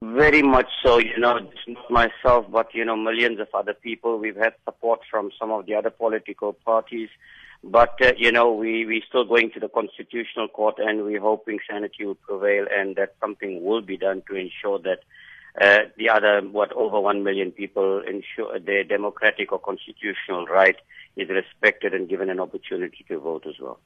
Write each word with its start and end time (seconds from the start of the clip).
Very 0.00 0.42
much 0.42 0.68
so. 0.82 0.98
You 0.98 1.18
know, 1.18 1.38
not 1.66 1.90
myself, 1.90 2.46
but, 2.50 2.72
you 2.74 2.84
know, 2.84 2.96
millions 2.96 3.40
of 3.40 3.48
other 3.52 3.74
people. 3.74 4.18
We've 4.18 4.36
had 4.36 4.54
support 4.64 5.00
from 5.10 5.30
some 5.38 5.50
of 5.50 5.66
the 5.66 5.74
other 5.74 5.90
political 5.90 6.52
parties. 6.52 7.08
But, 7.64 7.94
uh, 8.00 8.12
you 8.16 8.30
know, 8.30 8.52
we, 8.52 8.86
we're 8.86 9.02
still 9.08 9.24
going 9.24 9.50
to 9.52 9.60
the 9.60 9.68
Constitutional 9.68 10.46
Court 10.46 10.76
and 10.78 11.02
we're 11.02 11.20
hoping 11.20 11.58
sanity 11.68 12.04
will 12.04 12.14
prevail 12.14 12.66
and 12.72 12.94
that 12.94 13.16
something 13.20 13.64
will 13.64 13.80
be 13.80 13.96
done 13.96 14.22
to 14.28 14.36
ensure 14.36 14.78
that 14.78 15.00
uh, 15.60 15.88
the 15.96 16.08
other, 16.08 16.40
what, 16.42 16.72
over 16.74 17.00
one 17.00 17.24
million 17.24 17.50
people 17.50 18.00
ensure 18.02 18.60
their 18.60 18.84
democratic 18.84 19.50
or 19.50 19.58
constitutional 19.58 20.46
right 20.46 20.76
is 21.16 21.28
respected 21.28 21.94
and 21.94 22.08
given 22.08 22.30
an 22.30 22.38
opportunity 22.38 23.04
to 23.08 23.18
vote 23.18 23.44
as 23.44 23.54
well. 23.60 23.80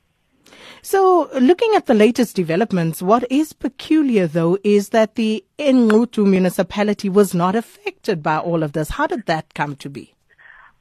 So, 0.83 1.29
looking 1.41 1.75
at 1.75 1.87
the 1.87 1.95
latest 1.95 2.35
developments, 2.37 3.03
what 3.03 3.25
is 3.31 3.53
peculiar 3.53 4.27
though 4.27 4.59
is 4.65 4.91
that 4.91 5.15
the 5.15 5.45
eNquthu 5.59 6.27
municipality 6.27 7.09
was 7.09 7.35
not 7.35 7.55
affected 7.55 8.23
by 8.23 8.39
all 8.39 8.63
of 8.63 8.73
this. 8.73 8.91
How 8.91 9.07
did 9.07 9.27
that 9.27 9.55
come 9.55 9.77
to 9.77 9.89
be? 9.89 10.15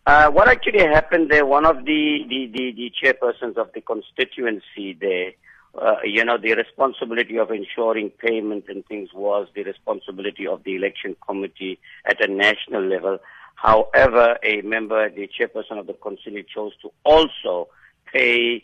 Uh, 0.07 0.31
what 0.31 0.47
actually 0.47 0.79
happened 0.79 1.29
there, 1.29 1.45
one 1.45 1.65
of 1.65 1.85
the, 1.85 2.25
the, 2.27 2.51
the, 2.51 2.71
the 2.71 2.91
chairpersons 3.01 3.55
of 3.57 3.71
the 3.73 3.81
constituency 3.81 4.97
there, 4.99 5.33
uh, 5.79 5.97
you 6.03 6.25
know, 6.25 6.37
the 6.37 6.55
responsibility 6.55 7.37
of 7.37 7.51
ensuring 7.51 8.09
payment 8.09 8.65
and 8.67 8.85
things 8.87 9.09
was 9.13 9.47
the 9.53 9.63
responsibility 9.63 10.47
of 10.47 10.63
the 10.63 10.75
election 10.75 11.15
committee 11.25 11.79
at 12.05 12.19
a 12.27 12.31
national 12.31 12.83
level. 12.83 13.19
However, 13.55 14.37
a 14.43 14.61
member, 14.61 15.07
the 15.09 15.29
chairperson 15.29 15.79
of 15.79 15.85
the 15.85 15.93
constituency 15.93 16.47
chose 16.53 16.73
to 16.81 16.91
also 17.03 17.69
pay 18.11 18.63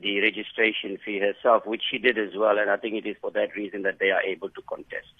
the 0.00 0.20
registration 0.20 0.98
fee 1.04 1.18
herself, 1.18 1.66
which 1.66 1.82
she 1.90 1.98
did 1.98 2.18
as 2.18 2.30
well, 2.36 2.58
and 2.58 2.70
I 2.70 2.76
think 2.76 2.94
it 2.94 3.08
is 3.08 3.16
for 3.20 3.30
that 3.32 3.54
reason 3.56 3.82
that 3.82 3.98
they 3.98 4.10
are 4.10 4.22
able 4.22 4.50
to 4.50 4.62
contest. 4.62 5.12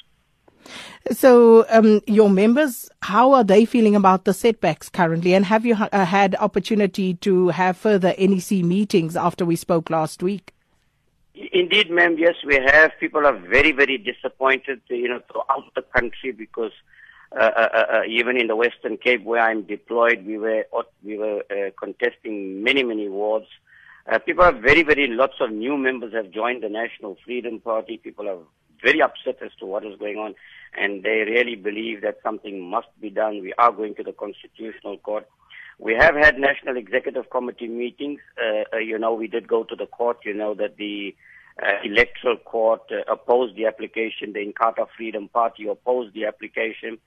So, 1.11 1.67
um, 1.69 2.01
your 2.07 2.31
members, 2.31 2.89
how 3.03 3.33
are 3.33 3.43
they 3.43 3.65
feeling 3.65 3.97
about 3.97 4.25
the 4.25 4.33
setbacks 4.33 4.89
currently? 4.89 5.35
And 5.35 5.47
have 5.47 5.67
you 5.67 5.75
ha- 5.75 5.89
uh, 5.93 6.05
had 6.05 6.37
opportunity 6.37 7.15
to 7.15 7.49
have 7.49 7.77
further 7.77 8.15
NEC 8.19 8.63
meetings 8.65 9.17
after 9.17 9.45
we 9.45 9.57
spoke 9.57 9.91
last 9.91 10.23
week? 10.23 10.55
Indeed, 11.35 11.91
ma'am. 11.91 12.17
Yes, 12.19 12.37
we 12.47 12.55
have. 12.55 12.93
People 13.01 13.27
are 13.27 13.37
very, 13.37 13.73
very 13.73 13.99
disappointed, 13.99 14.81
you 14.89 15.09
know, 15.09 15.21
throughout 15.31 15.75
the 15.75 15.83
country 15.83 16.31
because 16.31 16.73
uh, 17.35 17.51
uh, 17.57 17.69
uh, 17.73 17.87
uh 17.95 18.03
even 18.07 18.37
in 18.37 18.47
the 18.47 18.55
Western 18.55 18.99
Cape 18.99 19.25
where 19.25 19.41
I'm 19.41 19.63
deployed, 19.63 20.27
we 20.27 20.37
were 20.39 20.67
we 21.03 21.17
were 21.17 21.43
uh, 21.51 21.71
contesting 21.81 22.63
many, 22.63 22.83
many 22.83 23.09
wards. 23.09 23.47
Uh, 24.11 24.19
people 24.19 24.45
are 24.45 24.53
very, 24.53 24.83
very, 24.83 25.07
lots 25.07 25.35
of 25.41 25.51
new 25.51 25.77
members 25.77 26.13
have 26.13 26.31
joined 26.31 26.63
the 26.63 26.69
National 26.69 27.17
Freedom 27.25 27.61
Party. 27.61 27.99
People 27.99 28.29
are 28.29 28.39
very 28.83 29.01
upset 29.01 29.39
as 29.43 29.53
to 29.61 29.67
what 29.67 29.85
is 29.85 29.97
going 29.99 30.17
on, 30.17 30.35
and 30.77 31.05
they 31.05 31.25
really 31.27 31.55
believe 31.55 32.03
that 32.03 32.19
something 32.23 32.69
must 32.69 32.89
be 33.01 33.11
done. 33.11 33.41
We 33.41 33.53
are 33.59 33.71
going 33.71 33.95
to 33.97 34.03
the 34.03 34.13
Constitutional 34.13 34.99
Court. 34.99 35.27
We 35.79 35.95
have 35.95 36.17
had 36.17 36.39
National 36.39 36.77
Executive 36.77 37.31
Committee 37.31 37.69
meetings. 37.69 38.21
Uh, 38.37 38.77
uh, 38.77 38.79
you 38.79 38.99
know, 38.99 39.15
we 39.15 39.29
did 39.29 39.47
go 39.49 39.65
to 39.65 39.77
the 39.77 39.87
court. 39.87 40.19
You 40.25 40.35
know 40.35 40.55
that 40.55 40.77
the 40.77 41.15
uh, 41.63 41.73
Electoral 41.85 42.37
Court 42.39 42.83
uh, 42.91 43.11
opposed 43.11 43.57
the 43.57 43.67
application. 43.67 44.33
The 44.33 44.45
Inkatha 44.45 44.87
Freedom 44.97 45.29
Party 45.29 45.67
opposed 45.69 46.15
the 46.15 46.27
application. 46.27 46.99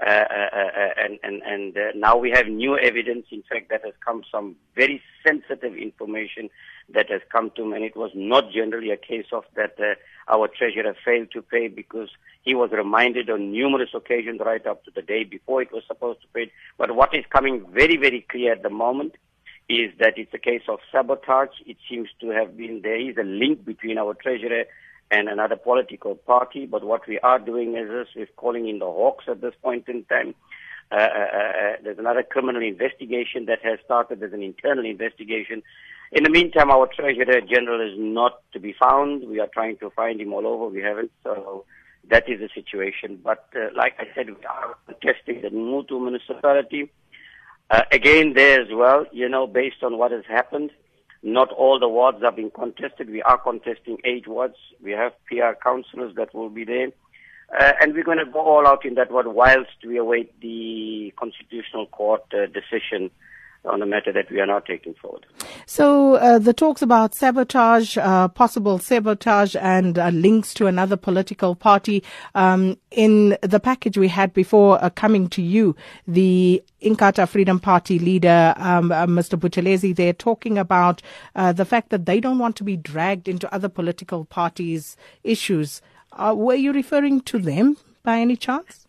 Uh, 0.00 0.24
uh, 0.30 0.48
uh, 0.56 0.88
and 0.96 1.18
and, 1.22 1.42
and 1.42 1.76
now 2.00 2.16
we 2.16 2.30
have 2.30 2.46
new 2.46 2.78
evidence. 2.78 3.26
In 3.30 3.42
fact, 3.42 3.68
that 3.68 3.84
has 3.84 3.92
come 4.04 4.22
some 4.32 4.56
very 4.74 5.02
sensitive 5.26 5.74
information 5.76 6.48
that 6.88 7.10
has 7.10 7.20
come 7.30 7.50
to, 7.56 7.66
me 7.66 7.76
and 7.76 7.84
it 7.84 7.96
was 7.96 8.10
not 8.14 8.50
generally 8.50 8.90
a 8.90 8.96
case 8.96 9.26
of 9.30 9.44
that 9.56 9.76
our 10.28 10.48
treasurer 10.48 10.96
failed 11.04 11.30
to 11.32 11.42
pay 11.42 11.68
because 11.68 12.08
he 12.42 12.54
was 12.54 12.70
reminded 12.70 13.28
on 13.28 13.52
numerous 13.52 13.90
occasions 13.92 14.40
right 14.44 14.66
up 14.66 14.82
to 14.84 14.90
the 14.94 15.02
day 15.02 15.24
before 15.24 15.60
it 15.60 15.70
was 15.70 15.82
supposed 15.86 16.22
to 16.22 16.28
pay. 16.28 16.50
But 16.78 16.94
what 16.96 17.14
is 17.14 17.24
coming 17.28 17.66
very 17.70 17.98
very 17.98 18.22
clear 18.22 18.52
at 18.52 18.62
the 18.62 18.70
moment 18.70 19.16
is 19.68 19.92
that 19.98 20.16
it's 20.16 20.32
a 20.32 20.38
case 20.38 20.62
of 20.66 20.78
sabotage. 20.90 21.56
It 21.66 21.76
seems 21.88 22.08
to 22.20 22.30
have 22.30 22.56
been 22.56 22.80
there 22.82 22.96
is 22.96 23.18
a 23.18 23.22
link 23.22 23.66
between 23.66 23.98
our 23.98 24.14
treasurer 24.14 24.64
and 25.10 25.28
another 25.28 25.56
political 25.56 26.14
party. 26.14 26.66
But 26.66 26.84
what 26.84 27.06
we 27.06 27.18
are 27.20 27.38
doing 27.38 27.76
is 27.76 27.88
this, 27.88 28.08
we're 28.14 28.26
calling 28.36 28.68
in 28.68 28.78
the 28.78 28.86
hawks 28.86 29.24
at 29.28 29.40
this 29.40 29.54
point 29.62 29.88
in 29.88 30.04
time. 30.04 30.34
Uh, 30.92 30.96
uh, 30.96 30.98
uh, 30.98 31.72
there's 31.84 31.98
another 31.98 32.22
criminal 32.22 32.62
investigation 32.62 33.46
that 33.46 33.60
has 33.62 33.78
started. 33.84 34.20
There's 34.20 34.32
an 34.32 34.42
internal 34.42 34.84
investigation. 34.84 35.62
In 36.12 36.24
the 36.24 36.30
meantime, 36.30 36.70
our 36.70 36.88
Treasurer 36.88 37.40
General 37.40 37.80
is 37.80 37.96
not 37.96 38.40
to 38.52 38.58
be 38.58 38.72
found. 38.72 39.28
We 39.28 39.38
are 39.38 39.46
trying 39.46 39.76
to 39.78 39.90
find 39.90 40.20
him 40.20 40.32
all 40.32 40.46
over. 40.46 40.66
We 40.66 40.82
haven't. 40.82 41.12
So 41.22 41.64
that 42.08 42.28
is 42.28 42.40
the 42.40 42.48
situation. 42.52 43.20
But 43.22 43.48
uh, 43.54 43.68
like 43.76 43.94
I 44.00 44.08
said, 44.14 44.26
we 44.26 44.44
are 44.44 44.76
contesting 44.86 45.42
the 45.42 45.48
eNquthu 45.48 46.02
municipality. 46.02 46.90
Uh, 47.70 47.82
again, 47.92 48.32
there 48.34 48.60
as 48.60 48.68
well, 48.72 49.06
you 49.12 49.28
know, 49.28 49.46
based 49.46 49.84
on 49.84 49.96
what 49.96 50.10
has 50.10 50.24
happened, 50.28 50.70
not 51.22 51.50
all 51.52 51.78
the 51.78 51.88
wards 51.88 52.22
have 52.22 52.36
been 52.36 52.50
contested. 52.50 53.10
We 53.10 53.22
are 53.22 53.38
contesting 53.38 53.98
eight 54.04 54.26
wards. 54.26 54.56
We 54.82 54.92
have 54.92 55.12
PR 55.26 55.52
councillors 55.62 56.14
that 56.16 56.34
will 56.34 56.48
be 56.48 56.64
there. 56.64 56.88
Uh, 57.58 57.72
and 57.80 57.94
we're 57.94 58.04
going 58.04 58.24
to 58.24 58.30
go 58.30 58.40
all 58.40 58.66
out 58.66 58.84
in 58.84 58.94
that 58.94 59.10
ward 59.10 59.26
whilst 59.26 59.84
we 59.84 59.96
await 59.96 60.40
the 60.40 61.12
Constitutional 61.18 61.86
Court 61.86 62.22
uh, 62.32 62.46
decision 62.46 63.10
on 63.64 63.80
the 63.80 63.86
matter 63.86 64.12
that 64.12 64.30
we 64.30 64.40
are 64.40 64.46
now 64.46 64.58
taking 64.58 64.94
forward. 64.94 65.26
So 65.66 66.14
uh, 66.14 66.38
the 66.38 66.52
talks 66.52 66.82
about 66.82 67.14
sabotage, 67.14 67.98
uh, 67.98 68.28
possible 68.28 68.78
sabotage, 68.78 69.54
and 69.56 69.98
uh, 69.98 70.08
links 70.08 70.54
to 70.54 70.66
another 70.66 70.96
political 70.96 71.54
party 71.54 72.02
um, 72.34 72.78
in 72.90 73.36
the 73.42 73.60
package 73.60 73.98
we 73.98 74.08
had 74.08 74.32
before 74.32 74.82
uh, 74.82 74.90
coming 74.90 75.28
to 75.30 75.42
you, 75.42 75.76
the 76.06 76.62
Inkatha 76.82 77.28
Freedom 77.28 77.60
Party 77.60 77.98
leader, 77.98 78.54
um, 78.56 78.90
uh, 78.90 79.06
Mr. 79.06 79.38
Buthelezi, 79.38 79.94
they're 79.94 80.12
talking 80.12 80.56
about 80.56 81.02
uh, 81.36 81.52
the 81.52 81.64
fact 81.64 81.90
that 81.90 82.06
they 82.06 82.20
don't 82.20 82.38
want 82.38 82.56
to 82.56 82.64
be 82.64 82.76
dragged 82.76 83.28
into 83.28 83.52
other 83.54 83.68
political 83.68 84.24
parties' 84.24 84.96
issues. 85.22 85.82
were 86.18 86.54
you 86.54 86.72
referring 86.72 87.20
to 87.20 87.38
them 87.38 87.76
by 88.02 88.18
any 88.18 88.36
chance? 88.36 88.86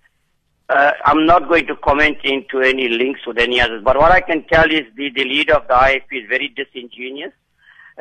Uh, 0.72 0.94
I'm 1.04 1.26
not 1.26 1.50
going 1.50 1.68
to 1.68 1.76
comment 1.76 2.20
into 2.24 2.62
any 2.62 2.88
links 2.88 3.20
with 3.28 3.38
any 3.38 3.59
others, 3.59 3.84
but 3.84 3.98
what 3.98 4.14
I 4.14 4.22
can 4.22 4.46
tell 4.48 4.72
is 4.72 4.84
the, 4.96 5.09
the 5.09 5.26
leader 5.26 5.56
of 5.56 5.68
the 5.68 5.74
IFP 5.74 6.24
is 6.24 6.30
very 6.30 6.48
disingenuous 6.48 7.34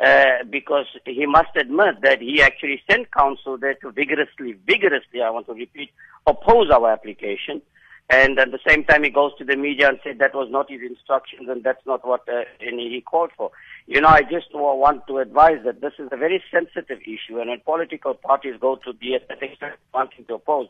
uh, 0.01 0.45
because 0.49 0.85
he 1.05 1.25
must 1.25 1.53
admit 1.57 1.99
that 2.01 2.21
he 2.21 2.41
actually 2.41 2.81
sent 2.89 3.11
counsel 3.11 3.57
there 3.57 3.73
to 3.73 3.91
vigorously, 3.91 4.53
vigorously, 4.65 5.21
I 5.21 5.31
want 5.31 5.47
to 5.47 5.53
repeat, 5.53 5.89
oppose 6.25 6.69
our 6.71 6.89
application. 6.89 7.61
And 8.09 8.39
at 8.39 8.51
the 8.51 8.59
same 8.65 8.85
time, 8.85 9.03
he 9.03 9.09
goes 9.09 9.33
to 9.39 9.43
the 9.43 9.57
media 9.57 9.89
and 9.89 9.99
said 10.01 10.19
that 10.19 10.33
was 10.33 10.47
not 10.49 10.71
his 10.71 10.79
instructions 10.81 11.49
and 11.49 11.65
that's 11.65 11.85
not 11.85 12.07
what 12.07 12.21
uh, 12.29 12.43
he 12.61 13.03
called 13.05 13.31
for. 13.35 13.51
You 13.87 13.99
know, 13.99 14.07
I 14.07 14.21
just 14.21 14.47
want 14.53 15.07
to 15.07 15.17
advise 15.17 15.59
that 15.65 15.81
this 15.81 15.93
is 15.99 16.07
a 16.13 16.17
very 16.17 16.41
sensitive 16.49 16.99
issue, 17.01 17.41
and 17.41 17.49
when 17.49 17.59
political 17.65 18.13
parties 18.13 18.55
go 18.61 18.77
to 18.77 18.93
the 18.93 19.15
extent 19.15 19.75
wanting 19.93 20.23
to 20.25 20.35
oppose, 20.35 20.69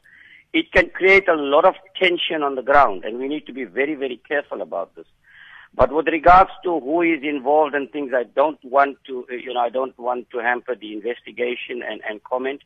it 0.53 0.71
can 0.71 0.89
create 0.89 1.27
a 1.27 1.35
lot 1.35 1.65
of 1.65 1.75
tension 2.01 2.43
on 2.43 2.55
the 2.55 2.61
ground, 2.61 3.05
and 3.05 3.19
we 3.19 3.27
need 3.27 3.45
to 3.45 3.53
be 3.53 3.63
very, 3.63 3.95
very 3.95 4.21
careful 4.27 4.61
about 4.61 4.95
this. 4.95 5.05
But 5.73 5.93
with 5.93 6.07
regards 6.07 6.51
to 6.63 6.79
who 6.79 7.01
is 7.01 7.23
involved 7.23 7.75
and 7.75 7.89
things, 7.89 8.11
I 8.13 8.23
don't 8.23 8.59
want 8.63 8.97
to, 9.07 9.25
you 9.29 9.53
know, 9.53 9.61
I 9.61 9.69
don't 9.69 9.97
want 9.97 10.29
to 10.31 10.39
hamper 10.39 10.75
the 10.75 10.91
investigation 10.93 11.81
and, 11.87 12.01
and 12.07 12.21
comment. 12.23 12.61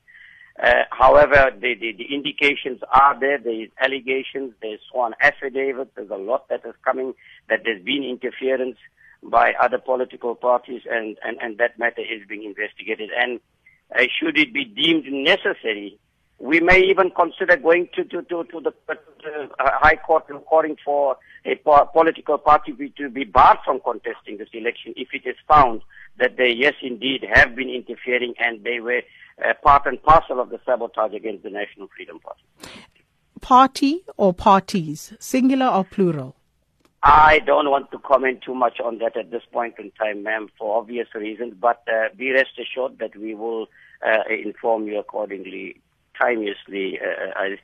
Uh, 0.61 0.83
however, 0.89 1.51
the, 1.53 1.75
the, 1.75 1.91
the, 1.91 2.13
indications 2.13 2.79
are 2.91 3.19
there. 3.19 3.37
There 3.37 3.63
is 3.63 3.69
allegations. 3.79 4.53
There's 4.61 4.79
sworn 4.89 5.13
affidavit. 5.21 5.93
There's 5.95 6.09
a 6.09 6.15
lot 6.15 6.47
that 6.47 6.61
is 6.65 6.73
coming 6.83 7.13
that 7.49 7.59
there's 7.65 7.83
been 7.83 8.03
interference 8.03 8.77
by 9.21 9.53
other 9.61 9.77
political 9.77 10.33
parties, 10.33 10.81
and, 10.89 11.17
and, 11.23 11.37
and 11.41 11.57
that 11.57 11.77
matter 11.77 12.01
is 12.01 12.25
being 12.27 12.43
investigated. 12.43 13.09
And 13.15 13.39
uh, 13.93 14.05
should 14.17 14.37
it 14.39 14.53
be 14.53 14.63
deemed 14.63 15.05
necessary, 15.11 15.99
we 16.45 16.59
may 16.59 16.79
even 16.79 17.09
consider 17.09 17.57
going 17.57 17.89
to, 17.95 18.03
to, 18.03 18.21
to, 18.23 18.43
to 18.43 18.59
the 18.61 18.73
uh, 18.87 19.47
High 19.59 19.95
Court 19.95 20.25
and 20.29 20.45
calling 20.45 20.77
for 20.85 21.17
a 21.43 21.55
po- 21.55 21.89
political 21.91 22.37
party 22.37 22.71
be, 22.71 22.89
to 22.89 23.09
be 23.09 23.23
barred 23.23 23.57
from 23.65 23.79
contesting 23.79 24.37
this 24.37 24.49
election 24.53 24.93
if 24.95 25.09
it 25.13 25.27
is 25.27 25.35
found 25.47 25.81
that 26.17 26.37
they, 26.37 26.51
yes, 26.51 26.73
indeed, 26.83 27.25
have 27.33 27.55
been 27.55 27.69
interfering 27.69 28.35
and 28.39 28.63
they 28.63 28.79
were 28.79 29.01
uh, 29.43 29.53
part 29.63 29.87
and 29.87 30.01
parcel 30.03 30.39
of 30.39 30.49
the 30.49 30.59
sabotage 30.65 31.13
against 31.13 31.43
the 31.43 31.49
National 31.49 31.89
Freedom 31.95 32.19
Party. 32.19 32.43
Party 33.41 34.05
or 34.15 34.33
parties, 34.33 35.13
singular 35.19 35.67
or 35.67 35.83
plural? 35.83 36.35
I 37.01 37.39
don't 37.39 37.69
want 37.69 37.91
to 37.91 37.99
comment 37.99 38.41
too 38.43 38.55
much 38.55 38.79
on 38.79 38.99
that 38.99 39.17
at 39.17 39.29
this 39.31 39.43
point 39.51 39.75
in 39.77 39.91
time, 39.91 40.23
ma'am, 40.23 40.49
for 40.57 40.77
obvious 40.77 41.07
reasons, 41.13 41.53
but 41.59 41.83
uh, 41.91 42.09
be 42.15 42.31
rest 42.31 42.59
assured 42.59 42.99
that 42.99 43.15
we 43.15 43.35
will 43.35 43.67
uh, 44.05 44.23
inform 44.29 44.87
you 44.87 44.99
accordingly 44.99 45.81
simultaneously, 46.19 46.99
uh, 46.99 47.31
I, 47.35 47.57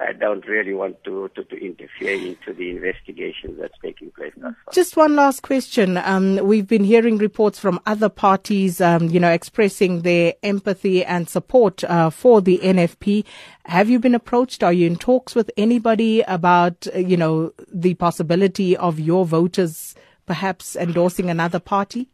I 0.00 0.12
don't 0.12 0.46
really 0.46 0.74
want 0.74 1.02
to, 1.04 1.30
to, 1.34 1.44
to, 1.44 1.56
interfere 1.56 2.14
into 2.14 2.52
the 2.52 2.70
investigation 2.70 3.56
that's 3.60 3.74
taking 3.82 4.10
place 4.10 4.32
Just 4.72 4.96
one 4.96 5.14
last 5.14 5.42
question. 5.42 5.96
Um, 5.98 6.36
we've 6.42 6.66
been 6.66 6.84
hearing 6.84 7.18
reports 7.18 7.58
from 7.58 7.80
other 7.86 8.08
parties, 8.08 8.80
um, 8.80 9.08
you 9.08 9.20
know, 9.20 9.30
expressing 9.30 10.02
their 10.02 10.34
empathy 10.42 11.04
and 11.04 11.28
support 11.28 11.84
uh, 11.84 12.10
for 12.10 12.40
the 12.40 12.58
NFP. 12.58 13.24
Have 13.66 13.88
you 13.88 13.98
been 13.98 14.14
approached? 14.14 14.62
Are 14.62 14.72
you 14.72 14.86
in 14.86 14.96
talks 14.96 15.34
with 15.34 15.50
anybody 15.56 16.22
about, 16.22 16.86
uh, 16.94 16.98
you 16.98 17.16
know, 17.16 17.52
the 17.72 17.94
possibility 17.94 18.76
of 18.76 18.98
your 18.98 19.24
voters 19.24 19.94
perhaps 20.26 20.74
endorsing 20.74 21.30
another 21.30 21.60
party? 21.60 22.08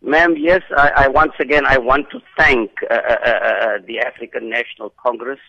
Ma'am, 0.00 0.36
yes, 0.38 0.62
I, 0.76 0.92
I, 0.96 1.08
once 1.08 1.32
again 1.40 1.66
I 1.66 1.78
want 1.78 2.10
to 2.10 2.20
thank 2.36 2.70
uh, 2.88 2.94
uh, 2.94 3.16
uh, 3.24 3.30
uh 3.30 3.78
the 3.86 3.98
African 3.98 4.48
National 4.48 4.90
Congress 4.90 5.40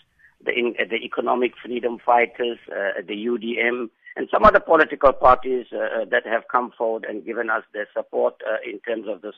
the, 0.44 0.52
in, 0.52 0.74
the 0.90 0.96
economic 0.96 1.54
freedom 1.64 2.00
fighters, 2.04 2.58
uh, 2.72 3.02
the 3.06 3.14
UDM, 3.14 3.90
and 4.16 4.28
some 4.32 4.44
other 4.44 4.60
political 4.60 5.14
parties 5.14 5.68
uh, 5.72 6.06
that 6.10 6.26
have 6.26 6.44
come 6.52 6.72
forward 6.76 7.06
and 7.08 7.26
given 7.26 7.50
us 7.50 7.64
their 7.74 7.88
support 7.96 8.42
in 8.66 8.80
terms 8.80 9.08
of 9.08 9.22
the 9.22 9.34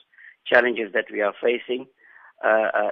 challenges 0.46 0.94
that 0.94 1.06
we 1.12 1.22
are 1.22 1.34
facing. 1.42 1.88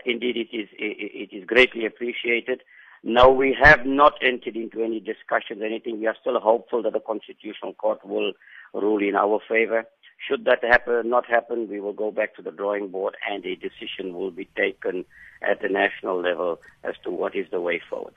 Indeed, 0.06 0.38
it 0.38 0.56
is 0.56 0.68
it, 0.74 1.32
it 1.32 1.36
is 1.36 1.46
greatly 1.46 1.86
appreciated. 1.86 2.62
No, 3.02 3.30
we 3.30 3.58
have 3.62 3.86
not 3.86 4.16
entered 4.22 4.58
into 4.58 4.84
any 4.84 5.00
discussions, 5.00 5.62
anything. 5.64 6.00
We 6.00 6.08
are 6.08 6.18
still 6.20 6.40
hopeful 6.40 6.84
that 6.84 6.94
the 6.94 7.00
Constitutional 7.00 7.74
Court 7.74 8.06
will 8.06 8.34
rule 8.74 9.02
in 9.02 9.16
our 9.16 9.40
favor. 9.48 9.86
Should 10.28 10.46
that 10.46 10.64
happen, 10.64 11.10
not 11.10 11.26
happen, 11.26 11.70
we 11.70 11.80
will 11.80 11.94
go 11.94 12.12
back 12.12 12.36
to 12.36 12.42
the 12.42 12.52
drawing 12.52 12.90
board 12.90 13.16
and 13.30 13.46
a 13.46 13.56
decision 13.56 14.14
will 14.14 14.32
be 14.32 14.50
taken 14.56 15.06
at 15.42 15.62
the 15.62 15.70
national 15.70 16.22
level 16.22 16.60
as 16.84 16.96
to 17.04 17.10
what 17.10 17.36
is 17.36 17.48
the 17.52 17.62
way 17.62 17.82
forward. 17.90 18.16